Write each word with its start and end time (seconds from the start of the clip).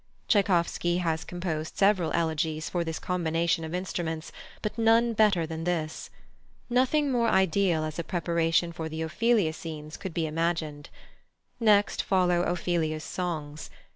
Tschaikowsky 0.27 0.97
has 0.97 1.23
composed 1.23 1.77
several 1.77 2.11
elegies 2.13 2.71
for 2.71 2.83
this 2.83 2.97
combination 2.97 3.63
of 3.63 3.75
instruments, 3.75 4.31
but 4.63 4.75
none 4.75 5.13
better 5.13 5.45
than 5.45 5.63
this. 5.63 6.09
Nothing 6.71 7.11
more 7.11 7.27
ideal 7.29 7.83
as 7.83 7.99
preparation 8.07 8.71
for 8.71 8.89
the 8.89 9.03
Ophelia 9.03 9.53
scenes 9.53 9.97
could 9.97 10.15
be 10.15 10.25
imagined. 10.25 10.89
Next 11.59 12.01
follow 12.01 12.41
Ophelia's 12.41 13.03
songs. 13.03 13.69